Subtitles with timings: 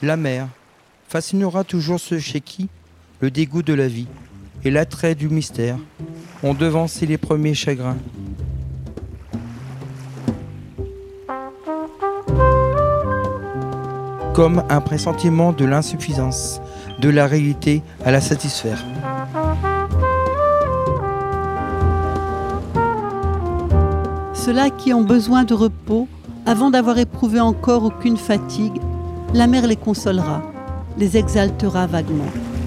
[0.00, 0.46] La mer
[1.08, 2.68] fascinera toujours ceux chez qui
[3.18, 4.06] le dégoût de la vie
[4.64, 5.76] et l'attrait du mystère
[6.44, 7.96] ont devancé les premiers chagrins.
[14.34, 16.60] Comme un pressentiment de l'insuffisance
[17.00, 18.84] de la réalité à la satisfaire.
[24.32, 26.06] Ceux-là qui ont besoin de repos,
[26.46, 28.80] avant d'avoir éprouvé encore aucune fatigue,
[29.34, 30.42] la mer les consolera,
[30.96, 32.57] les exaltera vaguement.